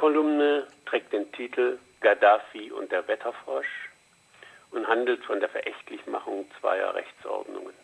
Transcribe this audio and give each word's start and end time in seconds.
Kolumne 0.00 0.66
trägt 0.86 1.12
den 1.12 1.30
Titel 1.32 1.78
Gaddafi 2.00 2.72
und 2.72 2.90
der 2.90 3.06
Wetterfrosch 3.06 3.90
und 4.70 4.88
handelt 4.88 5.22
von 5.26 5.40
der 5.40 5.50
Verächtlichmachung 5.50 6.50
zweier 6.58 6.94
Rechtsordnungen. 6.94 7.74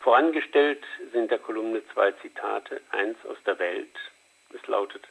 Vorangestellt 0.00 0.82
sind 1.12 1.30
der 1.30 1.40
Kolumne 1.40 1.82
zwei 1.92 2.12
Zitate, 2.12 2.80
eins 2.90 3.18
aus 3.26 3.36
der 3.44 3.58
Welt. 3.58 3.94
Es 4.54 4.66
lautet, 4.66 5.06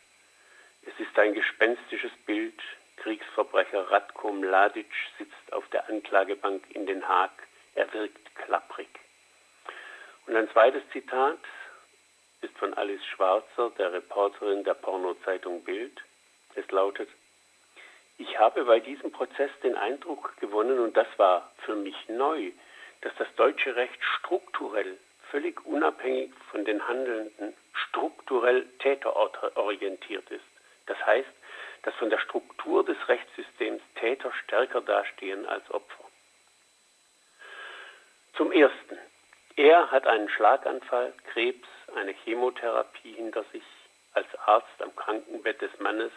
es 0.81 0.99
ist 0.99 1.19
ein 1.19 1.35
gespenstisches 1.35 2.11
Bild, 2.25 2.59
Kriegsverbrecher 2.97 3.91
Ratko 3.91 4.31
Mladic 4.31 4.89
sitzt 5.19 5.53
auf 5.53 5.69
der 5.69 5.87
Anklagebank 5.87 6.63
in 6.71 6.87
Den 6.87 7.07
Haag, 7.07 7.29
er 7.75 7.93
wirkt 7.93 8.33
klapprig. 8.33 8.89
Und 10.25 10.35
ein 10.35 10.49
zweites 10.49 10.81
Zitat 10.91 11.37
ist 12.41 12.57
von 12.57 12.73
Alice 12.73 13.05
Schwarzer, 13.05 13.71
der 13.77 13.93
Reporterin 13.93 14.63
der 14.63 14.73
Pornozeitung 14.73 15.63
Bild. 15.63 16.01
Es 16.55 16.69
lautet, 16.71 17.09
ich 18.17 18.37
habe 18.37 18.65
bei 18.65 18.79
diesem 18.79 19.11
Prozess 19.11 19.51
den 19.63 19.75
Eindruck 19.75 20.35
gewonnen, 20.37 20.79
und 20.79 20.95
das 20.95 21.07
war 21.17 21.51
für 21.65 21.75
mich 21.75 21.95
neu, 22.07 22.51
dass 23.01 23.13
das 23.17 23.27
deutsche 23.35 23.75
Recht 23.75 23.97
strukturell, 24.19 24.97
völlig 25.29 25.65
unabhängig 25.65 26.31
von 26.51 26.65
den 26.65 26.87
Handelnden, 26.87 27.53
strukturell 27.73 28.65
täterorientiert 28.79 30.29
ist. 30.29 30.45
Das 30.85 31.03
heißt, 31.05 31.29
dass 31.83 31.95
von 31.95 32.09
der 32.09 32.19
Struktur 32.19 32.85
des 32.85 32.97
Rechtssystems 33.07 33.81
Täter 33.95 34.31
stärker 34.43 34.81
dastehen 34.81 35.45
als 35.47 35.69
Opfer. 35.71 36.03
Zum 38.35 38.51
Ersten. 38.51 38.97
Er 39.55 39.91
hat 39.91 40.07
einen 40.07 40.29
Schlaganfall, 40.29 41.13
Krebs, 41.31 41.67
eine 41.95 42.13
Chemotherapie 42.13 43.13
hinter 43.13 43.43
sich. 43.51 43.63
Als 44.13 44.27
Arzt 44.45 44.81
am 44.81 44.95
Krankenbett 44.95 45.61
des 45.61 45.71
Mannes 45.79 46.11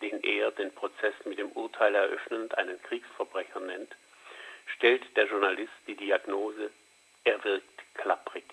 den 0.00 0.22
er 0.22 0.50
den 0.52 0.72
Prozess 0.72 1.14
mit 1.24 1.38
dem 1.38 1.50
Urteil 1.52 1.94
eröffnend 1.94 2.56
einen 2.56 2.80
Kriegsverbrecher 2.82 3.60
nennt, 3.60 3.94
stellt 4.76 5.04
der 5.16 5.26
Journalist 5.26 5.72
die 5.86 5.96
Diagnose, 5.96 6.70
er 7.24 7.42
wirkt 7.44 7.94
klapprig. 7.94 8.44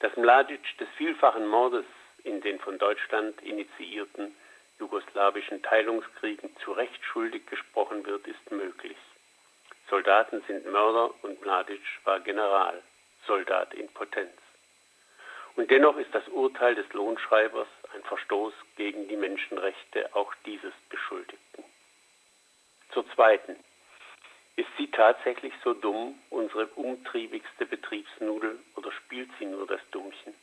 Dass 0.00 0.16
Mladic 0.16 0.78
des 0.78 0.88
vielfachen 0.96 1.46
Mordes 1.46 1.86
in 2.24 2.40
den 2.40 2.58
von 2.60 2.78
Deutschland 2.78 3.40
initiierten 3.42 4.34
jugoslawischen 4.78 5.62
Teilungskriegen 5.62 6.54
zu 6.58 6.72
Recht 6.72 7.02
schuldig 7.04 7.46
gesprochen 7.46 8.04
wird, 8.06 8.26
ist 8.26 8.50
möglich. 8.50 8.96
Soldaten 9.88 10.42
sind 10.46 10.66
Mörder 10.66 11.12
und 11.22 11.40
Mladic 11.42 11.82
war 12.04 12.20
General, 12.20 12.82
Soldat 13.26 13.74
in 13.74 13.88
Potenz. 13.88 14.32
Und 15.56 15.70
dennoch 15.70 15.96
ist 15.96 16.12
das 16.14 16.26
Urteil 16.28 16.74
des 16.74 16.92
Lohnschreibers 16.92 17.68
ein 17.94 18.02
Verstoß 18.02 18.54
gegen 18.76 19.08
die 19.08 19.16
Menschenrechte 19.16 20.14
auch 20.14 20.32
dieses 20.46 20.72
Beschuldigten. 20.88 21.64
Zur 22.92 23.08
zweiten. 23.14 23.56
Ist 24.56 24.68
sie 24.78 24.90
tatsächlich 24.90 25.52
so 25.64 25.74
dumm, 25.74 26.18
unsere 26.30 26.66
umtriebigste 26.66 27.66
Betriebsnudel, 27.66 28.58
oder 28.76 28.92
spielt 28.92 29.30
sie 29.38 29.46
nur 29.46 29.66
das 29.66 29.80
Dummchen? 29.90 30.34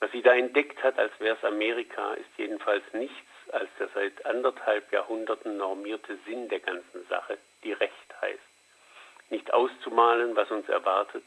Was 0.00 0.10
sie 0.10 0.22
da 0.22 0.34
entdeckt 0.34 0.82
hat, 0.82 0.98
als 0.98 1.12
wäre 1.20 1.36
es 1.36 1.44
Amerika, 1.44 2.14
ist 2.14 2.30
jedenfalls 2.36 2.82
nichts 2.92 3.16
als 3.52 3.70
der 3.78 3.88
seit 3.94 4.26
anderthalb 4.26 4.90
Jahrhunderten 4.92 5.56
normierte 5.56 6.18
Sinn 6.26 6.48
der 6.48 6.60
ganzen 6.60 7.06
Sache, 7.08 7.38
die 7.62 7.72
Recht 7.72 8.20
heißt. 8.20 8.40
Nicht 9.30 9.52
auszumalen, 9.52 10.34
was 10.34 10.50
uns 10.50 10.68
erwartet, 10.68 11.24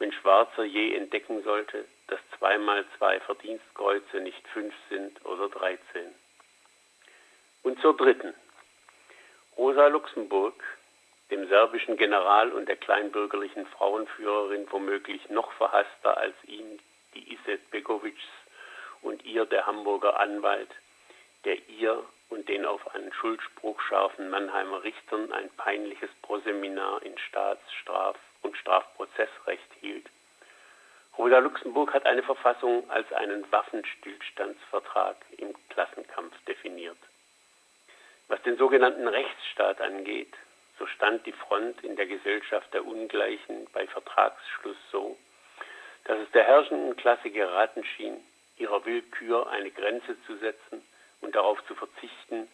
wenn 0.00 0.12
Schwarzer 0.12 0.64
je 0.64 0.94
entdecken 0.96 1.42
sollte, 1.44 1.84
dass 2.08 2.18
zwei 2.38 2.58
mal 2.58 2.84
zwei 2.98 3.20
Verdienstkreuze 3.20 4.20
nicht 4.20 4.48
fünf 4.48 4.74
sind 4.88 5.24
oder 5.26 5.48
dreizehn. 5.48 6.12
Und 7.62 7.78
zur 7.80 7.96
dritten. 7.96 8.34
Rosa 9.58 9.88
Luxemburg, 9.88 10.54
dem 11.30 11.46
serbischen 11.48 11.98
General 11.98 12.50
und 12.50 12.66
der 12.66 12.76
kleinbürgerlichen 12.76 13.66
Frauenführerin 13.66 14.66
womöglich 14.70 15.28
noch 15.28 15.52
verhasster 15.52 16.16
als 16.16 16.34
ihm 16.44 16.78
die 17.14 17.34
Iset 17.34 17.70
Begovics 17.70 18.24
und 19.02 19.22
ihr 19.26 19.44
der 19.44 19.66
Hamburger 19.66 20.18
Anwalt, 20.18 20.70
der 21.44 21.68
ihr 21.68 22.02
und 22.30 22.48
den 22.48 22.64
auf 22.64 22.94
einen 22.94 23.12
Schuldspruch 23.12 23.78
scharfen 23.82 24.30
Mannheimer 24.30 24.82
Richtern 24.82 25.30
ein 25.32 25.50
peinliches 25.58 26.10
Proseminar 26.22 27.02
in 27.02 27.16
Staats-, 27.18 27.72
Straf- 27.82 28.29
und 28.42 28.56
Strafprozessrecht 28.56 29.68
hielt. 29.80 30.08
Rosa 31.18 31.38
Luxemburg 31.38 31.92
hat 31.92 32.06
eine 32.06 32.22
Verfassung 32.22 32.88
als 32.90 33.12
einen 33.12 33.50
Waffenstillstandsvertrag 33.52 35.16
im 35.36 35.54
Klassenkampf 35.68 36.34
definiert. 36.46 36.96
Was 38.28 38.40
den 38.42 38.56
sogenannten 38.56 39.08
Rechtsstaat 39.08 39.80
angeht, 39.80 40.32
so 40.78 40.86
stand 40.86 41.26
die 41.26 41.32
Front 41.32 41.82
in 41.84 41.96
der 41.96 42.06
Gesellschaft 42.06 42.72
der 42.72 42.86
Ungleichen 42.86 43.66
bei 43.72 43.86
Vertragsschluss 43.86 44.78
so, 44.90 45.18
dass 46.04 46.18
es 46.20 46.30
der 46.30 46.44
herrschenden 46.44 46.96
Klasse 46.96 47.30
geraten 47.30 47.84
schien, 47.84 48.16
ihrer 48.56 48.84
Willkür 48.84 49.50
eine 49.50 49.70
Grenze 49.70 50.16
zu 50.26 50.36
setzen 50.36 50.82
und 51.20 51.34
darauf 51.34 51.62
zu 51.66 51.74
verzichten, 51.74 52.48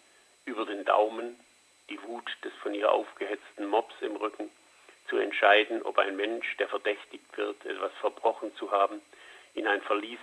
über 0.44 0.64
den 0.64 0.84
Daumen, 0.84 1.38
die 1.88 2.02
Wut 2.02 2.36
des 2.42 2.52
von 2.62 2.74
ihr 2.74 2.90
aufgehetzten 2.90 3.66
Mobs 3.66 3.94
im 4.00 4.16
Rücken, 4.16 4.50
zu 5.08 5.16
entscheiden, 5.18 5.82
ob 5.82 5.98
ein 5.98 6.16
Mensch, 6.16 6.56
der 6.56 6.68
verdächtigt 6.68 7.36
wird, 7.36 7.64
etwas 7.64 7.92
verbrochen 8.00 8.54
zu 8.56 8.70
haben, 8.70 9.00
in 9.54 9.66
ein 9.66 9.80
Verlies 9.82 10.20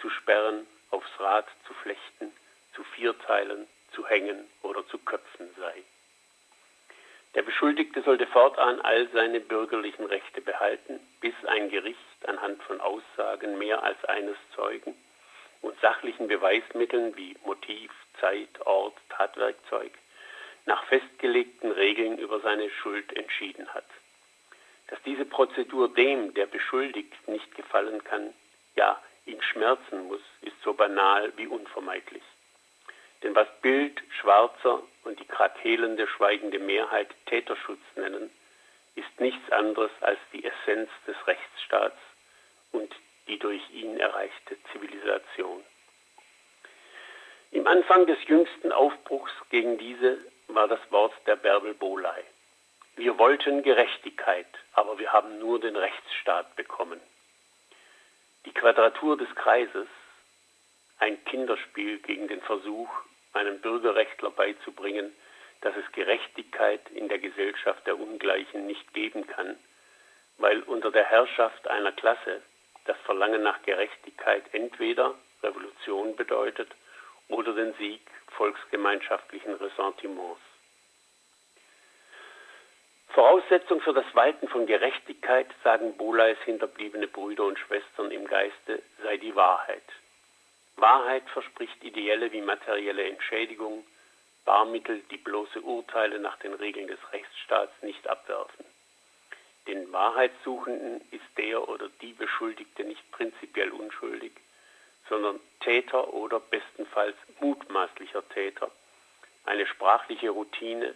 zu 0.00 0.10
sperren, 0.10 0.66
aufs 0.90 1.10
Rad 1.18 1.46
zu 1.66 1.74
flechten, 1.74 2.32
zu 2.74 2.84
vierteilen, 2.84 3.66
zu 3.92 4.06
hängen 4.06 4.48
oder 4.62 4.86
zu 4.88 4.98
köpfen 4.98 5.48
sei. 5.58 5.82
Der 7.34 7.42
Beschuldigte 7.42 8.02
sollte 8.02 8.26
fortan 8.28 8.80
all 8.80 9.08
seine 9.08 9.40
bürgerlichen 9.40 10.06
Rechte 10.06 10.40
behalten, 10.40 11.00
bis 11.20 11.34
ein 11.46 11.68
Gericht 11.68 11.98
anhand 12.26 12.62
von 12.62 12.80
Aussagen 12.80 13.58
mehr 13.58 13.82
als 13.82 14.02
eines 14.04 14.36
Zeugen 14.54 14.94
und 15.60 15.78
sachlichen 15.80 16.28
Beweismitteln 16.28 17.16
wie 17.16 17.36
Motiv, 17.44 17.90
Zeit, 18.20 18.64
Ort, 18.66 18.94
Tatwerkzeug 19.08 19.90
nach 20.66 20.84
festgelegten 20.84 21.72
Regeln 21.72 22.18
über 22.18 22.33
seine 22.44 22.70
Schuld 22.70 23.12
entschieden 23.16 23.68
hat. 23.74 23.86
Dass 24.88 25.02
diese 25.02 25.24
Prozedur 25.24 25.92
dem, 25.92 26.34
der 26.34 26.46
beschuldigt, 26.46 27.12
nicht 27.26 27.52
gefallen 27.56 28.04
kann, 28.04 28.32
ja 28.76 29.02
ihn 29.26 29.42
schmerzen 29.42 30.06
muss, 30.06 30.20
ist 30.42 30.60
so 30.62 30.74
banal 30.74 31.32
wie 31.36 31.46
unvermeidlich. 31.46 32.22
Denn 33.22 33.34
was 33.34 33.48
Bild, 33.62 34.02
Schwarzer 34.20 34.82
und 35.04 35.18
die 35.18 35.26
krakelende, 35.26 36.06
schweigende 36.06 36.58
Mehrheit 36.58 37.08
Täterschutz 37.26 37.80
nennen, 37.96 38.30
ist 38.96 39.20
nichts 39.20 39.50
anderes 39.50 39.90
als 40.02 40.18
die 40.32 40.44
Essenz 40.44 40.90
des 41.06 41.16
Rechtsstaats 41.26 41.98
und 42.72 42.94
die 43.26 43.38
durch 43.38 43.62
ihn 43.70 43.98
erreichte 43.98 44.56
Zivilisation. 44.72 45.64
Im 47.50 47.66
Anfang 47.66 48.06
des 48.06 48.18
jüngsten 48.26 48.72
Aufbruchs 48.72 49.32
gegen 49.48 49.78
diese 49.78 50.18
war 50.48 50.68
das 50.68 50.80
Wort 50.90 51.14
der 51.26 51.36
Bärbel 51.36 51.72
Bolei. 51.72 52.24
Wir 52.96 53.18
wollten 53.18 53.64
Gerechtigkeit, 53.64 54.46
aber 54.72 54.98
wir 55.00 55.12
haben 55.12 55.40
nur 55.40 55.58
den 55.58 55.74
Rechtsstaat 55.74 56.54
bekommen. 56.54 57.00
Die 58.46 58.52
Quadratur 58.52 59.16
des 59.16 59.34
Kreises, 59.34 59.88
ein 61.00 61.22
Kinderspiel 61.24 61.98
gegen 61.98 62.28
den 62.28 62.40
Versuch, 62.42 62.88
einem 63.32 63.60
Bürgerrechtler 63.60 64.30
beizubringen, 64.30 65.12
dass 65.62 65.74
es 65.76 65.90
Gerechtigkeit 65.90 66.88
in 66.90 67.08
der 67.08 67.18
Gesellschaft 67.18 67.84
der 67.84 67.98
Ungleichen 67.98 68.66
nicht 68.66 68.94
geben 68.94 69.26
kann, 69.26 69.58
weil 70.38 70.60
unter 70.62 70.92
der 70.92 71.04
Herrschaft 71.04 71.66
einer 71.66 71.92
Klasse 71.92 72.42
das 72.84 72.96
Verlangen 72.98 73.42
nach 73.42 73.60
Gerechtigkeit 73.62 74.44
entweder 74.52 75.16
Revolution 75.42 76.14
bedeutet 76.14 76.70
oder 77.26 77.54
den 77.54 77.74
Sieg 77.74 78.02
volksgemeinschaftlichen 78.36 79.54
Ressentiments. 79.54 80.40
Voraussetzung 83.14 83.80
für 83.80 83.92
das 83.92 84.12
Walten 84.14 84.48
von 84.48 84.66
Gerechtigkeit, 84.66 85.46
sagen 85.62 85.96
Boleis 85.96 86.36
hinterbliebene 86.44 87.06
Brüder 87.06 87.44
und 87.44 87.56
Schwestern 87.60 88.10
im 88.10 88.26
Geiste, 88.26 88.82
sei 89.04 89.18
die 89.18 89.36
Wahrheit. 89.36 89.84
Wahrheit 90.76 91.22
verspricht 91.30 91.84
ideelle 91.84 92.32
wie 92.32 92.40
materielle 92.40 93.08
Entschädigung, 93.08 93.86
Barmittel, 94.44 95.00
die 95.12 95.16
bloße 95.16 95.60
Urteile 95.60 96.18
nach 96.18 96.36
den 96.38 96.54
Regeln 96.54 96.88
des 96.88 96.98
Rechtsstaats 97.12 97.72
nicht 97.82 98.04
abwerfen. 98.08 98.64
Den 99.68 99.92
Wahrheitssuchenden 99.92 101.00
ist 101.12 101.38
der 101.38 101.68
oder 101.68 101.88
die 102.02 102.14
Beschuldigte 102.14 102.82
nicht 102.82 103.12
prinzipiell 103.12 103.70
unschuldig, 103.70 104.32
sondern 105.08 105.38
Täter 105.60 106.12
oder 106.12 106.40
bestenfalls 106.40 107.16
mutmaßlicher 107.38 108.28
Täter. 108.30 108.72
Eine 109.44 109.66
sprachliche 109.66 110.30
Routine, 110.30 110.94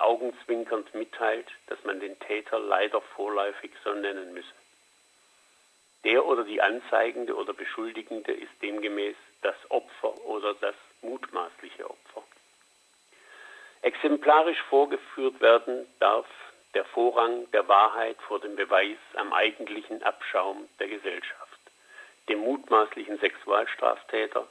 augenzwinkernd 0.00 0.94
mitteilt, 0.94 1.48
dass 1.66 1.82
man 1.84 2.00
den 2.00 2.18
Täter 2.20 2.58
leider 2.58 3.00
vorläufig 3.00 3.72
so 3.82 3.92
nennen 3.92 4.32
müsse. 4.34 4.54
Der 6.04 6.24
oder 6.26 6.44
die 6.44 6.60
Anzeigende 6.60 7.34
oder 7.34 7.54
Beschuldigende 7.54 8.32
ist 8.32 8.52
demgemäß 8.60 9.16
das 9.42 9.56
Opfer 9.70 10.24
oder 10.26 10.54
das 10.54 10.74
mutmaßliche 11.02 11.88
Opfer. 11.88 12.22
Exemplarisch 13.82 14.60
vorgeführt 14.68 15.40
werden 15.40 15.86
darf 16.00 16.26
der 16.74 16.84
Vorrang 16.86 17.50
der 17.52 17.68
Wahrheit 17.68 18.16
vor 18.22 18.40
dem 18.40 18.56
Beweis 18.56 18.98
am 19.14 19.32
eigentlichen 19.32 20.02
Abschaum 20.02 20.68
der 20.78 20.88
Gesellschaft, 20.88 21.60
dem 22.28 22.40
mutmaßlichen 22.40 23.18
Sexualstraftäter 23.18 24.46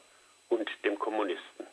und 0.50 0.70
dem 0.86 0.98
Kommunisten. 0.98 1.68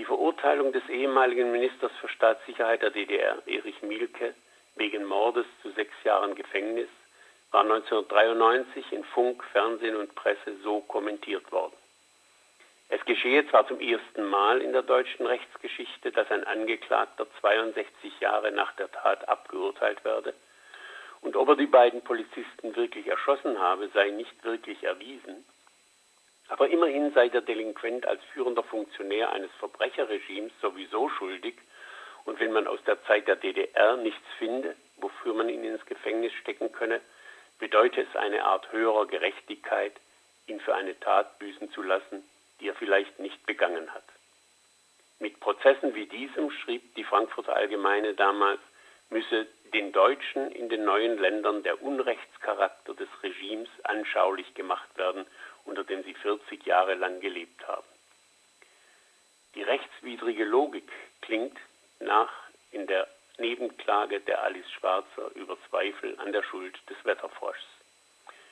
Die 0.00 0.06
Verurteilung 0.06 0.72
des 0.72 0.88
ehemaligen 0.88 1.52
Ministers 1.52 1.92
für 2.00 2.08
Staatssicherheit 2.08 2.80
der 2.80 2.88
DDR, 2.88 3.36
Erich 3.44 3.82
Mielke, 3.82 4.34
wegen 4.76 5.04
Mordes 5.04 5.44
zu 5.60 5.70
sechs 5.72 5.92
Jahren 6.04 6.34
Gefängnis 6.34 6.88
war 7.50 7.64
1993 7.64 8.92
in 8.92 9.04
Funk, 9.04 9.44
Fernsehen 9.52 9.96
und 9.96 10.14
Presse 10.14 10.56
so 10.64 10.80
kommentiert 10.80 11.52
worden. 11.52 11.74
Es 12.88 13.04
geschehe 13.04 13.46
zwar 13.50 13.68
zum 13.68 13.78
ersten 13.78 14.24
Mal 14.24 14.62
in 14.62 14.72
der 14.72 14.84
deutschen 14.84 15.26
Rechtsgeschichte, 15.26 16.12
dass 16.12 16.30
ein 16.30 16.44
Angeklagter 16.44 17.26
62 17.42 18.20
Jahre 18.20 18.52
nach 18.52 18.72
der 18.76 18.90
Tat 18.90 19.28
abgeurteilt 19.28 20.02
werde, 20.02 20.32
und 21.20 21.36
ob 21.36 21.50
er 21.50 21.56
die 21.56 21.66
beiden 21.66 22.00
Polizisten 22.00 22.74
wirklich 22.74 23.06
erschossen 23.06 23.58
habe, 23.58 23.90
sei 23.92 24.08
nicht 24.08 24.44
wirklich 24.44 24.82
erwiesen. 24.82 25.44
Aber 26.50 26.68
immerhin 26.68 27.12
sei 27.12 27.28
der 27.28 27.42
Delinquent 27.42 28.06
als 28.06 28.22
führender 28.32 28.64
Funktionär 28.64 29.32
eines 29.32 29.50
Verbrecherregimes 29.58 30.52
sowieso 30.60 31.08
schuldig, 31.08 31.54
und 32.24 32.38
wenn 32.38 32.52
man 32.52 32.66
aus 32.66 32.80
der 32.84 33.02
Zeit 33.04 33.28
der 33.28 33.36
DDR 33.36 33.96
nichts 33.96 34.26
finde, 34.38 34.76
wofür 34.96 35.32
man 35.32 35.48
ihn 35.48 35.64
ins 35.64 35.84
Gefängnis 35.86 36.32
stecken 36.34 36.70
könne, 36.70 37.00
bedeutet 37.58 38.08
es 38.08 38.16
eine 38.16 38.44
Art 38.44 38.70
höherer 38.72 39.06
Gerechtigkeit, 39.06 39.92
ihn 40.46 40.60
für 40.60 40.74
eine 40.74 40.98
Tat 41.00 41.38
büßen 41.38 41.70
zu 41.72 41.82
lassen, 41.82 42.22
die 42.60 42.68
er 42.68 42.74
vielleicht 42.74 43.18
nicht 43.20 43.46
begangen 43.46 43.94
hat. 43.94 44.04
Mit 45.18 45.38
Prozessen 45.40 45.94
wie 45.94 46.06
diesem, 46.06 46.50
schrieb 46.50 46.94
die 46.96 47.04
Frankfurter 47.04 47.54
Allgemeine 47.54 48.14
damals, 48.14 48.60
müsse 49.08 49.46
den 49.72 49.92
Deutschen 49.92 50.50
in 50.50 50.68
den 50.68 50.84
neuen 50.84 51.18
Ländern 51.18 51.62
der 51.62 51.82
Unrechtscharakter 51.82 52.94
des 52.94 53.08
Regimes 53.22 53.68
anschaulich 53.84 54.52
gemacht 54.54 54.88
werden, 54.96 55.26
unter 55.64 55.84
dem 55.84 56.02
sie 56.04 56.14
40 56.14 56.64
Jahre 56.66 56.94
lang 56.94 57.20
gelebt 57.20 57.66
haben. 57.66 57.86
Die 59.54 59.62
rechtswidrige 59.62 60.44
Logik 60.44 60.90
klingt 61.22 61.56
nach 61.98 62.32
in 62.70 62.86
der 62.86 63.08
Nebenklage 63.38 64.20
der 64.20 64.42
Alice 64.42 64.70
Schwarzer 64.70 65.34
über 65.34 65.56
Zweifel 65.68 66.16
an 66.18 66.32
der 66.32 66.42
Schuld 66.42 66.78
des 66.88 66.96
Wetterfroschs. 67.04 67.66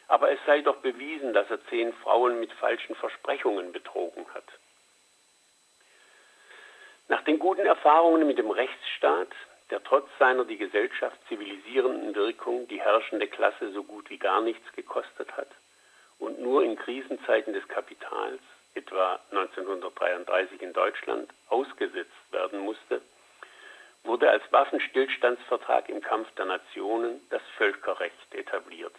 Aber 0.09 0.31
es 0.33 0.39
sei 0.47 0.63
doch 0.63 0.77
bewiesen, 0.77 1.35
dass 1.35 1.51
er 1.51 1.65
zehn 1.67 1.93
Frauen 1.93 2.41
mit 2.41 2.53
falschen 2.55 2.97
Versprechungen 2.97 3.73
betrogen 3.73 4.27
hat. 4.35 4.47
Nach 7.09 7.23
den 7.25 7.39
guten 7.39 7.67
Erfahrungen 7.67 8.27
mit 8.27 8.39
dem 8.39 8.51
Rechtsstaat, 8.51 9.33
der 9.71 9.83
trotz 9.85 10.09
seiner 10.19 10.47
die 10.47 10.57
Gesellschaft 10.57 11.17
zivilisierenden 11.29 12.15
Wirkung 12.15 12.67
die 12.69 12.81
herrschende 12.81 13.29
Klasse 13.29 13.71
so 13.73 13.85
gut 13.85 14.09
wie 14.11 14.19
gar 14.19 14.41
nichts 14.41 14.73
gekostet 14.73 15.37
hat 15.37 15.49
und 16.19 16.41
nur 16.41 16.63
in 16.63 16.77
Krisenzeiten 16.77 17.53
des 17.53 17.67
Kapitals, 17.69 18.41
etwa 18.75 19.21
1933 19.31 20.63
in 20.63 20.73
Deutschland, 20.73 21.31
ausgesetzt 21.49 22.33
werden 22.33 22.61
musste, 22.61 23.01
wurde 24.05 24.31
als 24.31 24.43
Waffenstillstandsvertrag 24.51 25.89
im 25.89 26.01
Kampf 26.01 26.29
der 26.37 26.47
Nationen 26.47 27.21
das 27.31 27.43
Völkerrecht 27.57 28.35
etabliert, 28.35 28.95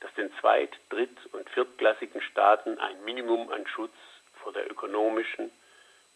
das 0.00 0.12
den 0.14 0.32
zweit-, 0.40 0.78
dritt- 0.88 1.26
und 1.32 1.48
viertklassigen 1.50 2.22
Staaten 2.22 2.78
ein 2.78 3.04
Minimum 3.04 3.50
an 3.50 3.66
Schutz 3.66 3.94
vor 4.42 4.52
der 4.52 4.70
ökonomischen, 4.70 5.50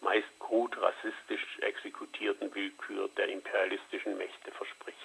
meist 0.00 0.28
krud 0.38 0.76
rassistisch 0.80 1.58
exekutierten 1.60 2.54
Willkür 2.54 3.08
der 3.16 3.28
imperialistischen 3.28 4.16
Mächte 4.16 4.50
verspricht. 4.52 4.98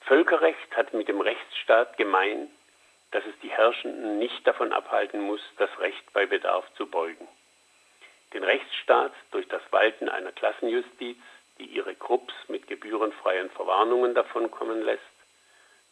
Völkerrecht 0.00 0.76
hat 0.76 0.92
mit 0.94 1.08
dem 1.08 1.20
Rechtsstaat 1.20 1.96
gemein, 1.96 2.50
dass 3.12 3.24
es 3.24 3.38
die 3.42 3.50
Herrschenden 3.50 4.18
nicht 4.18 4.46
davon 4.46 4.72
abhalten 4.72 5.20
muss, 5.20 5.40
das 5.58 5.70
Recht 5.78 6.12
bei 6.12 6.26
Bedarf 6.26 6.64
zu 6.74 6.86
beugen 6.86 7.28
den 8.32 8.44
Rechtsstaat 8.44 9.12
durch 9.30 9.46
das 9.48 9.62
Walten 9.70 10.08
einer 10.08 10.32
Klassenjustiz, 10.32 11.18
die 11.58 11.64
ihre 11.64 11.94
Krupps 11.94 12.34
mit 12.48 12.66
gebührenfreien 12.66 13.50
Verwarnungen 13.50 14.14
davonkommen 14.14 14.82
lässt, 14.82 15.02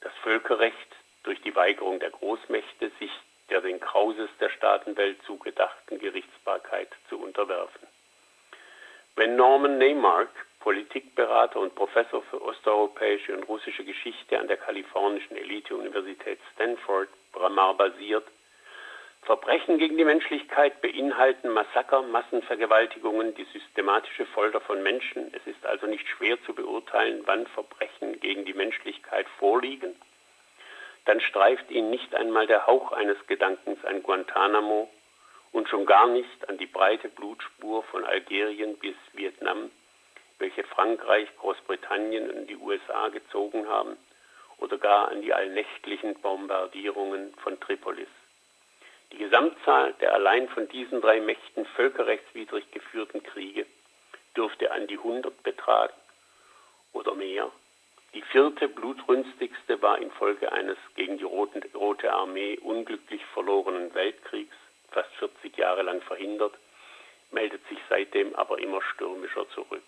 das 0.01 0.13
Völkerrecht 0.23 0.77
durch 1.23 1.41
die 1.43 1.55
Weigerung 1.55 2.01
der 2.01 2.11
Großmächte, 2.11 2.91
sich 2.99 3.11
der 3.51 3.61
den 3.61 3.81
Krauses 3.81 4.31
der 4.39 4.49
Staatenwelt 4.51 5.23
zugedachten 5.25 5.99
Gerichtsbarkeit 5.99 6.89
zu 7.09 7.21
unterwerfen. 7.21 7.87
Wenn 9.17 9.37
Norman 9.37 9.77
Neymark, 9.77 10.31
Politikberater 10.61 11.59
und 11.59 11.75
Professor 11.75 12.23
für 12.23 12.41
osteuropäische 12.43 13.37
und 13.37 13.45
russische 13.45 13.85
Geschichte 13.85 14.39
an 14.39 14.47
der 14.47 14.59
kalifornischen 14.59 15.37
Elite-Universität 15.37 16.39
Stanford, 16.55 17.09
Bramar 17.33 17.75
basiert, 17.75 18.27
Verbrechen 19.23 19.79
gegen 19.79 19.97
die 19.97 20.05
Menschlichkeit 20.05 20.81
beinhalten 20.81 21.51
Massaker, 21.51 22.03
Massenvergewaltigungen, 22.03 23.35
die 23.35 23.47
systematische 23.53 24.27
Folter 24.27 24.61
von 24.61 24.83
Menschen. 24.83 25.33
Es 25.35 25.47
ist 25.47 25.65
also 25.67 25.87
nicht 25.87 26.09
schwer 26.09 26.43
zu 26.45 26.55
beurteilen, 26.55 27.23
wann 27.27 27.47
Verbrechen 27.49 28.19
gegen 28.21 28.45
die 28.45 28.55
Menschlichkeit 28.55 29.27
vorliegen. 29.39 29.95
Dann 31.05 31.21
streift 31.21 31.71
ihn 31.71 31.91
nicht 31.91 32.15
einmal 32.15 32.47
der 32.47 32.67
Hauch 32.67 32.93
eines 32.93 33.19
Gedankens 33.27 33.85
an 33.85 34.03
Guantanamo 34.03 34.91
und 35.53 35.69
schon 35.69 35.87
gar 35.87 36.09
nicht 36.09 36.49
an 36.49 36.59
die 36.59 36.67
breite 36.67 37.09
Blutspur 37.09 37.83
von 37.85 38.05
Algerien 38.05 38.77
bis 38.79 38.97
Vietnam, 39.13 39.71
welche 40.41 40.65
Frankreich, 40.65 41.29
Großbritannien 41.39 42.31
und 42.31 42.47
die 42.47 42.57
USA 42.57 43.09
gezogen 43.09 43.69
haben, 43.69 43.97
oder 44.59 44.79
gar 44.79 45.09
an 45.09 45.23
die 45.23 45.33
allnächtlichen 45.33 46.15
Bombardierungen 46.21 47.35
von 47.43 47.59
Tripolis. 47.61 48.09
Die 49.13 49.19
Gesamtzahl 49.19 49.95
der 50.01 50.15
allein 50.15 50.49
von 50.49 50.69
diesen 50.69 51.01
drei 51.01 51.21
Mächten 51.21 51.67
völkerrechtswidrig 51.77 52.71
geführten 52.71 53.23
Kriege 53.23 53.67
dürfte 54.37 54.71
an 54.71 54.87
die 54.87 54.99
100 54.99 55.43
betragen 55.43 55.95
oder 56.93 57.15
mehr. 57.15 57.51
Die 58.15 58.23
vierte, 58.23 58.69
blutrünstigste 58.69 59.81
war 59.83 59.99
infolge 59.99 60.53
eines 60.53 60.79
gegen 60.97 61.19
die 61.19 61.25
Rote, 61.25 62.13
Armee 62.13 62.59
unglücklich 62.59 63.25
verlorenen 63.35 63.95
Weltkriegs, 63.95 64.57
fast 64.91 65.11
40 65.17 65.57
Jahre 65.57 65.83
lang 65.83 66.01
verhindert, 66.03 66.55
meldet 67.31 67.67
sich 67.69 67.79
seitdem 67.89 68.35
aber 68.35 68.59
immer 68.59 68.83
stürmischer 68.83 69.49
zurück. 69.51 69.85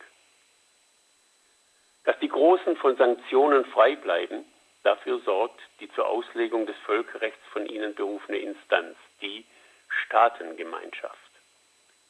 Dass 2.05 2.19
die 2.19 2.29
Großen 2.29 2.77
von 2.77 2.97
Sanktionen 2.97 3.65
frei 3.67 3.97
bleiben, 3.97 4.45
Dafür 4.83 5.21
sorgt 5.21 5.61
die 5.81 5.91
zur 5.93 6.09
Auslegung 6.09 6.67
des 6.67 6.77
Völkerrechts 6.79 7.45
von 7.53 7.67
ihnen 7.67 7.95
berufene 7.95 8.39
Instanz, 8.39 8.97
die 9.21 9.45
Staatengemeinschaft, 9.89 11.31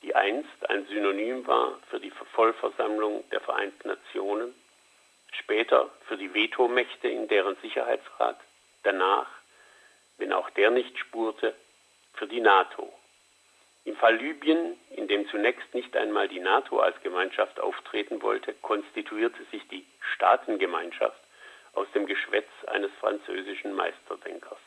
die 0.03 0.15
einst 0.15 0.71
ein 0.71 0.87
Synonym 0.87 1.47
war 1.47 1.79
für 1.91 2.01
die 2.01 2.11
Vollversammlung 2.11 3.29
der 3.31 3.41
Vereinten 3.41 3.89
Nationen, 3.89 4.55
später 5.33 5.91
für 6.07 6.17
die 6.17 6.33
Vetomächte 6.33 7.09
in 7.09 7.29
deren 7.29 7.57
Sicherheitsrat, 7.57 8.39
danach, 8.85 9.29
wenn 10.17 10.33
auch 10.33 10.49
der 10.51 10.71
nicht 10.71 10.99
spurte, 10.99 11.55
für 12.15 12.27
die 12.27 12.41
NATO. 12.41 12.93
Im 13.85 13.97
Fall 13.97 14.17
Libyen, 14.17 14.79
in 14.91 15.09
dem 15.09 15.29
zunächst 15.29 15.75
nicht 15.75 15.97
einmal 15.97 16.29
die 16.29 16.39
NATO 16.39 16.79
als 16.79 17.01
Gemeinschaft 17.03 17.59
auftreten 17.59 18.23
wollte, 18.23 18.55
konstituierte 18.55 19.43
sich 19.51 19.67
die 19.69 19.85
Staatengemeinschaft 20.15 21.21
aus 21.75 21.89
dem 21.95 22.07
Geschwätz 22.07 22.49
eines 22.69 22.93
französischen 23.01 23.75
Meisterdenkers. 23.75 24.59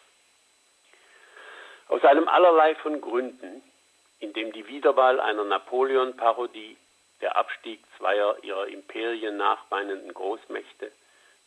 Aus 1.88 2.04
einem 2.04 2.28
allerlei 2.28 2.76
von 2.76 3.00
Gründen, 3.00 3.64
in 4.20 4.34
dem 4.34 4.52
die 4.52 4.68
Wiederwahl 4.68 5.20
einer 5.20 5.46
Napoleon-Parodie, 5.46 6.78
der 7.22 7.38
Abstieg 7.38 7.80
zweier 7.98 8.38
ihrer 8.44 8.68
Imperien 8.68 9.38
nachweinenden 9.38 10.14
Großmächte, 10.14 10.92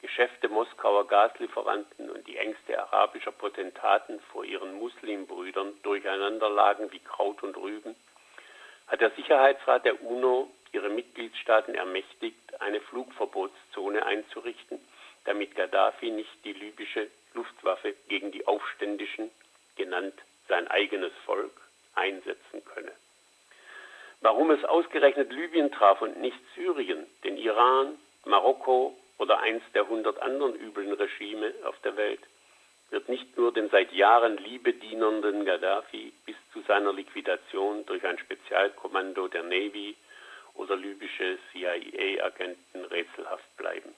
Geschäfte 0.00 0.49
Moskauer 0.49 1.07
Gaslieferanten 1.09 2.09
und 2.11 2.26
die 2.26 2.37
Ängste 2.37 2.78
arabischer 2.78 3.33
Potentaten 3.33 4.21
vor 4.33 4.45
ihren 4.45 4.75
Muslimbrüdern 4.78 5.75
durcheinanderlagen 5.83 6.93
wie 6.93 7.00
Kraut 7.00 7.43
und 7.43 7.57
Rüben, 7.57 7.97
hat 8.87 9.00
der 9.00 9.11
Sicherheitsrat 9.11 9.85
der 9.85 10.02
UNO 10.02 10.50
ihre 10.73 10.88
Mitgliedstaaten 10.88 11.75
ermächtigt, 11.75 12.61
eine 12.61 12.81
Flugverbotszone 12.81 14.05
einzurichten, 14.05 14.78
damit 15.25 15.57
Gaddafi 15.57 16.11
nicht 16.11 16.45
die 16.45 16.52
libysche 16.52 17.09
Luftwaffe 17.35 17.95
gegen 18.09 18.31
die 18.33 18.47
Aufständischen, 18.47 19.31
genannt 19.76 20.14
sein 20.49 20.69
eigenes 20.69 21.12
Volk, 21.26 21.52
einsetzen 21.95 22.64
könne. 22.64 22.93
Warum 24.21 24.50
es 24.50 24.64
ausgerechnet 24.64 25.33
Libyen 25.33 25.71
traf 25.71 26.00
und 26.02 26.21
nicht 26.21 26.38
Syrien, 26.55 27.07
den 27.25 27.37
Iran, 27.37 27.99
Marokko 28.25 28.97
oder 29.18 29.40
eins 29.40 29.62
der 29.75 29.88
hundert 29.88 30.20
anderen 30.22 30.54
üblen 30.54 30.92
Regime 30.92 31.52
auf 31.64 31.78
der 31.80 31.96
Welt, 31.96 32.20
wird 32.90 33.08
nicht 33.08 33.37
nur 33.37 33.52
dem 33.52 33.68
seit 33.68 33.92
Jahren 33.92 34.38
liebedienernden 34.38 35.44
Gaddafi 35.44 36.12
bis 36.25 36.37
zu 36.52 36.62
seiner 36.62 36.92
Liquidation 36.92 37.84
durch 37.87 38.04
ein 38.06 38.18
Spezialkommando 38.18 39.28
der 39.28 39.42
Navy 39.42 39.94
oder 40.54 40.76
libysche 40.76 41.38
CIA-Agenten 41.52 42.84
rätselhaft 42.87 43.56
bleiben. 43.56 43.94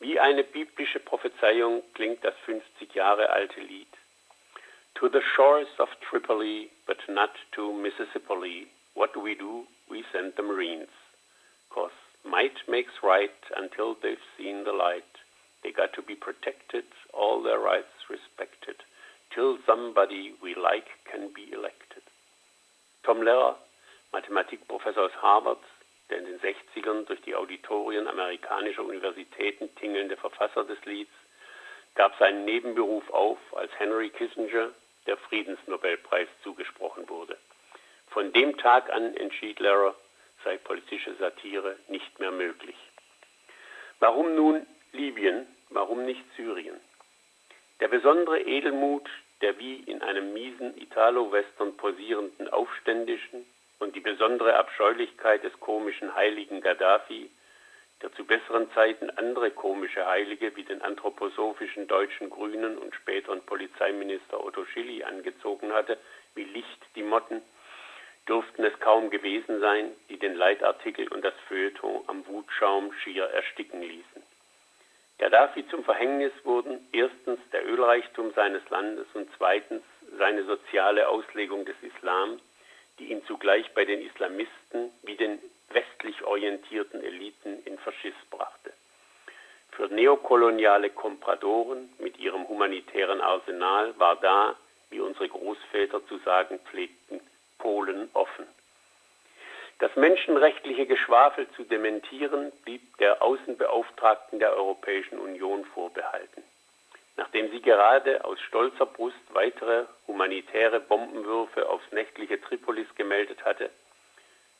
Wie 0.00 0.20
eine 0.20 0.44
biblische 0.44 1.00
Prophezeiung 1.00 1.82
klingt 1.94 2.22
das 2.22 2.34
50 2.44 2.94
Jahre 2.94 3.30
alte 3.30 3.60
Lied. 3.60 3.88
To 4.96 5.08
the 5.08 5.22
shores 5.34 5.68
of 5.78 5.88
Tripoli, 6.08 6.70
but 6.86 6.98
not 7.08 7.30
to 7.52 7.72
Mississippi, 7.72 8.68
what 8.94 9.14
do 9.14 9.20
we 9.20 9.34
do? 9.34 9.66
We 9.88 10.04
send 10.12 10.34
the 10.36 10.42
Marines. 10.42 10.90
Cause 11.70 11.92
might 12.30 12.68
makes 12.68 12.92
right 13.02 13.30
until 13.56 13.94
they've 13.94 14.28
seen 14.36 14.64
the 14.64 14.72
light. 14.72 15.04
They 15.62 15.72
got 15.72 15.92
to 15.94 16.02
be 16.02 16.14
protected, 16.14 16.84
all 17.12 17.42
their 17.42 17.58
rights 17.58 18.08
respected, 18.08 18.76
till 19.34 19.58
somebody 19.66 20.34
we 20.42 20.54
like 20.54 20.88
can 21.10 21.30
be 21.34 21.52
elected. 21.52 22.02
Tom 23.04 23.20
Lehrer, 23.20 23.56
Mathematikprofessor 24.12 25.04
aus 25.04 25.22
Harvard, 25.22 25.58
der 26.10 26.18
in 26.18 26.24
den 26.24 26.40
60ern 26.40 27.06
durch 27.06 27.20
die 27.22 27.34
Auditorien 27.34 28.08
amerikanischer 28.08 28.84
Universitäten 28.84 29.74
tingelnde 29.76 30.16
Verfasser 30.16 30.64
des 30.64 30.82
Lieds, 30.84 31.12
gab 31.94 32.16
seinen 32.18 32.44
Nebenberuf 32.44 33.08
auf, 33.10 33.38
als 33.56 33.70
Henry 33.78 34.10
Kissinger 34.10 34.70
der 35.06 35.16
Friedensnobelpreis 35.16 36.28
zugesprochen 36.42 37.08
wurde. 37.08 37.36
Von 38.10 38.32
dem 38.32 38.56
Tag 38.56 38.90
an 38.90 39.14
entschied 39.16 39.58
Lehrer, 39.60 39.94
sei 40.48 40.56
politische 40.56 41.14
Satire 41.16 41.76
nicht 41.88 42.18
mehr 42.18 42.30
möglich. 42.30 42.76
Warum 44.00 44.34
nun 44.34 44.66
Libyen, 44.92 45.46
warum 45.68 46.06
nicht 46.06 46.24
Syrien? 46.38 46.80
Der 47.80 47.88
besondere 47.88 48.40
Edelmut 48.40 49.06
der 49.42 49.58
wie 49.58 49.76
in 49.76 50.00
einem 50.02 50.32
miesen 50.32 50.76
Italo-Western 50.80 51.76
posierenden 51.76 52.48
Aufständischen 52.48 53.46
und 53.78 53.94
die 53.94 54.00
besondere 54.00 54.56
Abscheulichkeit 54.56 55.44
des 55.44 55.52
komischen 55.60 56.12
Heiligen 56.14 56.60
Gaddafi, 56.60 57.30
der 58.02 58.12
zu 58.14 58.24
besseren 58.24 58.68
Zeiten 58.72 59.10
andere 59.10 59.50
komische 59.50 60.06
Heilige 60.06 60.56
wie 60.56 60.64
den 60.64 60.82
anthroposophischen 60.82 61.86
deutschen 61.86 62.30
Grünen 62.30 62.78
und 62.78 62.94
späteren 62.96 63.42
Polizeiminister 63.42 64.42
Otto 64.42 64.64
Schilly 64.64 65.04
angezogen 65.04 65.72
hatte, 65.72 65.98
wie 66.34 66.44
Licht 66.44 66.80
die 66.96 67.04
Motten, 67.04 67.42
dürften 68.28 68.64
es 68.64 68.78
kaum 68.80 69.10
gewesen 69.10 69.60
sein, 69.60 69.90
die 70.08 70.18
den 70.18 70.34
Leitartikel 70.34 71.08
und 71.08 71.24
das 71.24 71.34
Feuilleton 71.48 72.04
am 72.06 72.26
Wutschaum 72.26 72.92
schier 73.02 73.24
ersticken 73.24 73.82
ließen. 73.82 74.22
Gaddafi 75.18 75.66
zum 75.68 75.82
Verhängnis 75.82 76.32
wurden 76.44 76.86
erstens 76.92 77.40
der 77.52 77.66
Ölreichtum 77.66 78.32
seines 78.34 78.68
Landes 78.70 79.06
und 79.14 79.28
zweitens 79.36 79.82
seine 80.16 80.44
soziale 80.44 81.08
Auslegung 81.08 81.64
des 81.64 81.76
Islam, 81.82 82.40
die 82.98 83.10
ihn 83.10 83.24
zugleich 83.26 83.72
bei 83.74 83.84
den 83.84 84.00
Islamisten 84.00 84.92
wie 85.02 85.16
den 85.16 85.38
westlich 85.70 86.22
orientierten 86.22 87.02
Eliten 87.02 87.62
in 87.64 87.78
Faschismus 87.78 88.24
brachte. 88.30 88.72
Für 89.72 89.86
neokoloniale 89.88 90.90
Kompradoren 90.90 91.92
mit 91.98 92.18
ihrem 92.18 92.48
humanitären 92.48 93.20
Arsenal 93.20 93.94
war 93.98 94.16
da, 94.16 94.56
wie 94.90 95.00
unsere 95.00 95.28
Großväter 95.28 96.06
zu 96.06 96.18
sagen 96.18 96.58
pflegten, 96.70 97.20
Polen 97.58 98.08
offen. 98.14 98.46
Das 99.78 99.94
menschenrechtliche 99.94 100.86
Geschwafel 100.86 101.48
zu 101.50 101.62
dementieren 101.62 102.50
blieb 102.64 102.96
der 102.98 103.22
Außenbeauftragten 103.22 104.40
der 104.40 104.52
Europäischen 104.54 105.18
Union 105.18 105.64
vorbehalten. 105.66 106.42
Nachdem 107.16 107.50
sie 107.50 107.60
gerade 107.60 108.24
aus 108.24 108.40
stolzer 108.40 108.86
Brust 108.86 109.16
weitere 109.32 109.84
humanitäre 110.06 110.80
Bombenwürfe 110.80 111.68
aufs 111.68 111.90
nächtliche 111.92 112.40
Tripolis 112.40 112.88
gemeldet 112.96 113.44
hatte 113.44 113.70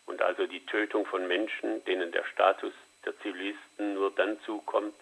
und 0.07 0.23
also 0.23 0.47
die 0.47 0.64
Tötung 0.67 1.07
von 1.07 1.26
Menschen, 1.26 1.85
denen 1.85 2.12
der 2.12 2.25
Status 2.25 2.73
der 3.05 3.19
Zivilisten 3.21 3.95
nur 3.95 4.11
dann 4.12 4.40
zukommt, 4.43 4.95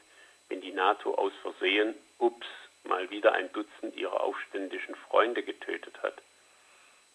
wenn 0.48 0.60
die 0.60 0.72
NATO 0.72 1.14
aus 1.14 1.32
Versehen, 1.42 1.94
ups, 2.18 2.46
mal 2.84 3.10
wieder 3.10 3.32
ein 3.32 3.52
Dutzend 3.52 3.96
ihrer 3.96 4.20
aufständischen 4.20 4.94
Freunde 4.94 5.42
getötet 5.42 6.02
hat, 6.02 6.14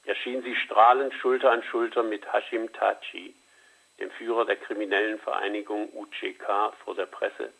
erschien 0.05 0.43
sie 0.43 0.55
strahlend 0.55 1.13
Schulter 1.15 1.51
an 1.51 1.63
Schulter 1.63 2.03
mit 2.03 2.31
Hashim 2.31 2.71
Tachi, 2.73 3.35
dem 3.99 4.11
Führer 4.11 4.45
der 4.45 4.57
kriminellen 4.57 5.19
Vereinigung 5.19 5.89
UCK, 5.93 6.73
vor 6.83 6.95
der 6.95 7.05
Presse 7.05 7.51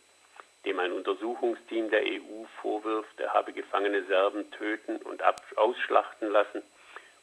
dem 0.65 0.79
ein 0.79 0.91
Untersuchungsteam 0.91 1.89
der 1.89 2.03
EU 2.03 2.45
vorwirft, 2.62 3.19
er 3.19 3.33
habe 3.33 3.53
gefangene 3.53 4.03
Serben 4.03 4.50
töten 4.51 4.98
und 4.98 5.21
ausschlachten 5.55 6.29
lassen, 6.29 6.62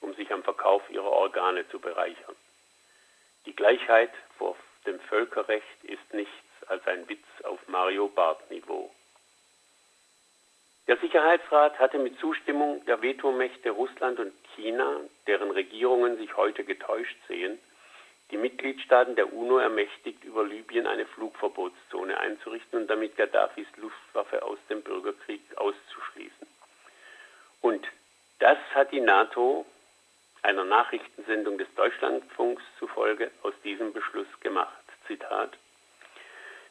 um 0.00 0.14
sich 0.14 0.32
am 0.32 0.42
Verkauf 0.42 0.82
ihrer 0.90 1.10
Organe 1.10 1.68
zu 1.68 1.78
bereichern. 1.78 2.34
Die 3.46 3.54
Gleichheit 3.54 4.10
vor 4.36 4.56
dem 4.86 4.98
Völkerrecht 5.00 5.84
ist 5.84 6.14
nichts 6.14 6.32
als 6.66 6.86
ein 6.86 7.08
Witz 7.08 7.24
auf 7.44 7.60
Mario 7.68 8.08
Barth-Niveau. 8.08 8.92
Der 10.88 10.96
Sicherheitsrat 10.96 11.78
hatte 11.78 11.98
mit 11.98 12.18
Zustimmung 12.18 12.82
der 12.86 13.02
Vetomächte 13.02 13.70
Russland 13.70 14.18
und 14.18 14.32
China, 14.56 15.00
deren 15.26 15.50
Regierungen 15.50 16.16
sich 16.16 16.34
heute 16.34 16.64
getäuscht 16.64 17.18
sehen, 17.28 17.58
die 18.30 18.38
Mitgliedstaaten 18.38 19.14
der 19.14 19.30
UNO 19.30 19.58
ermächtigt, 19.58 20.24
über 20.24 20.44
Libyen 20.44 20.86
eine 20.86 21.04
Flugverbotszone 21.04 22.18
einzurichten 22.18 22.80
und 22.80 22.86
damit 22.88 23.18
Gaddafis 23.18 23.66
Luftwaffe 23.76 24.42
aus 24.42 24.58
dem 24.70 24.80
Bürgerkrieg 24.80 25.42
auszuschließen. 25.56 26.46
Und 27.60 27.86
das 28.38 28.56
hat 28.74 28.90
die 28.90 29.00
NATO 29.00 29.66
einer 30.40 30.64
Nachrichtensendung 30.64 31.58
des 31.58 31.68
Deutschlandfunks 31.74 32.62
zufolge 32.78 33.30
aus 33.42 33.52
diesem 33.62 33.92
Beschluss 33.92 34.28
gemacht. 34.40 34.72
Zitat 35.06 35.58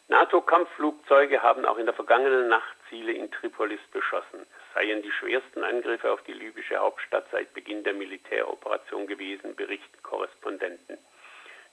NATO-Kampfflugzeuge 0.10 1.44
haben 1.44 1.66
auch 1.66 1.78
in 1.78 1.86
der 1.86 1.94
vergangenen 1.94 2.48
Nacht 2.48 2.78
Ziele 2.88 3.12
in 3.12 3.30
Tripolis 3.30 3.82
beschossen. 3.92 4.40
Es 4.42 4.74
seien 4.74 5.02
die 5.02 5.12
schwersten 5.12 5.66
Angriffe 5.66 6.10
auf 6.12 6.24
die 6.24 6.32
libysche 6.32 6.78
Hauptstadt 6.78 7.26
seit 7.30 7.54
Beginn 7.54 7.84
der 7.84 7.94
Militäroperation 7.94 9.06
gewesen, 9.06 9.54
berichten 9.58 10.02
Korrespondenten. 10.04 10.98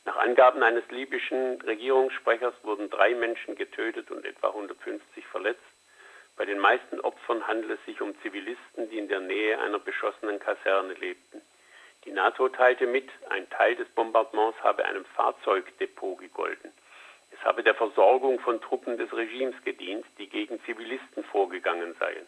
Nach 0.04 0.16
Angaben 0.16 0.64
eines 0.64 0.82
libyschen 0.90 1.60
Regierungssprechers 1.62 2.54
wurden 2.64 2.90
drei 2.90 3.14
Menschen 3.14 3.54
getötet 3.54 4.10
und 4.10 4.26
etwa 4.26 4.48
150 4.48 5.24
verletzt. 5.28 5.62
Bei 6.36 6.44
den 6.44 6.58
meisten 6.58 7.00
Opfern 7.00 7.46
handelt 7.46 7.78
es 7.78 7.86
sich 7.86 8.00
um 8.00 8.20
Zivilisten, 8.20 8.90
die 8.90 8.98
in 8.98 9.08
der 9.08 9.20
Nähe 9.20 9.60
einer 9.60 9.78
beschossenen 9.78 10.40
Kaserne 10.40 10.94
lebten. 10.94 11.40
Die 12.04 12.12
NATO 12.12 12.48
teilte 12.48 12.88
mit, 12.88 13.08
ein 13.30 13.48
Teil 13.50 13.76
des 13.76 13.88
Bombardements 13.90 14.60
habe 14.62 14.84
einem 14.84 15.04
Fahrzeugdepot 15.04 16.18
gegolten. 16.18 16.72
Habe 17.44 17.62
der 17.62 17.74
Versorgung 17.74 18.40
von 18.40 18.60
Truppen 18.62 18.96
des 18.96 19.12
Regimes 19.12 19.54
gedient, 19.64 20.06
die 20.16 20.28
gegen 20.28 20.58
Zivilisten 20.64 21.24
vorgegangen 21.24 21.94
seien. 22.00 22.26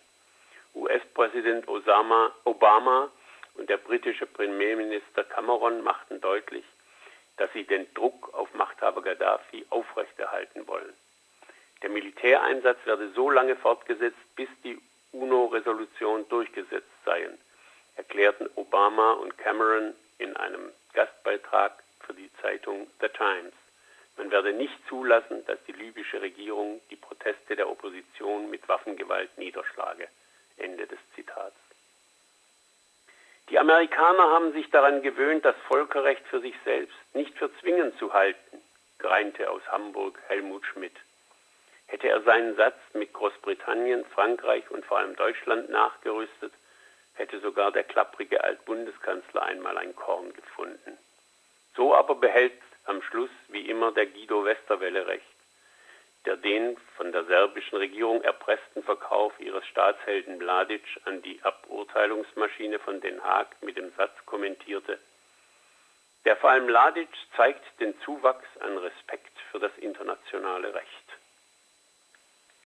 US-Präsident 0.75 1.67
Obama 1.69 3.11
und 3.55 3.71
der 3.71 3.79
britische 3.79 4.27
Premierminister 4.27 5.25
Cameron 5.25 5.83
machten 5.83 6.21
deutlich, 6.21 6.65
dass 7.39 7.51
sie 7.55 7.65
den 7.65 7.93
Druck 7.95 8.35
auf 8.35 8.53
Machthaber 8.55 9.01
Gaddafi 9.01 9.65
aufrechterhalten 9.71 10.69
wollen. 10.69 10.93
Der 11.83 11.89
Militäreinsatz 11.89 12.79
werde 12.85 13.11
so 13.13 13.31
lange 13.31 13.57
fortgesetzt, 13.57 14.19
bis 14.37 14.49
die 14.65 14.79
UNO-Resolution 15.13 16.29
durchgesetzt 16.29 16.93
seien, 17.07 17.39
erklärten 17.97 18.51
Obama 18.55 19.13
und 19.13 19.39
Cameron 19.39 19.95
in 20.19 20.37
einem 20.37 20.73
Gastbeitrag 20.93 21.83
für 22.01 22.13
die 22.13 22.31
Zeitung 22.43 22.87
The 23.01 23.09
Times. 23.09 23.55
Man 24.17 24.31
werde 24.31 24.53
nicht 24.53 24.77
zulassen, 24.89 25.45
dass 25.47 25.59
die 25.67 25.73
libysche 25.73 26.21
Regierung 26.21 26.81
die 26.91 26.97
Proteste 26.97 27.57
der 27.57 27.69
Opposition 27.69 28.51
mit 28.51 28.67
Waffengewalt 28.69 29.37
niederschlage. 29.39 30.09
Ende 30.57 30.87
des 30.87 30.99
Zitats. 31.15 31.57
Die 33.51 33.59
Amerikaner 33.59 34.31
haben 34.31 34.53
sich 34.53 34.71
daran 34.71 35.03
gewöhnt, 35.03 35.45
das 35.45 35.55
Völkerrecht 35.69 36.27
für 36.29 36.41
sich 36.41 36.55
selbst 36.65 36.97
nicht 37.15 37.37
für 37.39 37.51
zwingend 37.61 37.97
zu 37.99 38.13
halten, 38.13 38.61
greinte 38.99 39.49
aus 39.51 39.63
Hamburg 39.71 40.19
Helmut 40.27 40.65
Schmidt. 40.67 40.97
Hätte 41.87 42.09
er 42.09 42.23
seinen 42.23 42.57
Satz 42.57 42.79
mit 42.95 43.13
Großbritannien, 43.13 44.05
Frankreich 44.07 44.69
und 44.71 44.85
vor 44.85 44.99
allem 44.99 45.15
Deutschland 45.15 45.71
nachgerüstet, 45.71 46.53
hätte 47.15 47.39
sogar 47.41 47.71
der 47.71 47.85
klapprige 47.85 48.43
Altbundeskanzler 48.43 49.43
einmal 49.43 49.79
ein 49.79 49.95
Korn 49.95 50.33
gefunden. 50.33 50.99
So 51.77 51.95
aber 51.95 52.17
behält 52.17 52.61
am 52.87 53.03
Schluss 53.03 53.31
wie 53.49 53.69
immer 53.69 53.93
der 53.93 54.07
Guido 54.07 54.45
Westerwelle 54.45 55.07
recht 55.07 55.37
der 56.27 56.37
den 56.37 56.77
von 56.97 57.13
der 57.13 57.25
serbischen 57.25 57.79
Regierung 57.79 58.21
erpressten 58.23 58.83
Verkauf 58.83 59.33
ihres 59.39 59.65
Staatshelden 59.69 60.39
Mladic 60.39 60.83
an 61.05 61.23
die 61.23 61.41
Aburteilungsmaschine 61.43 62.81
von 62.81 63.01
Den 63.01 63.23
Haag 63.23 63.63
mit 63.63 63.77
dem 63.77 63.93
Satz 63.97 64.15
kommentierte, 64.27 64.99
der 66.25 66.37
Fall 66.37 66.61
Mladic 66.63 67.09
zeigt 67.37 67.65
den 67.81 67.99
Zuwachs 68.01 68.49
an 68.59 68.77
Respekt 68.79 69.39
für 69.53 69.61
das 69.61 69.71
internationale 69.79 70.75
Recht. 70.75 71.06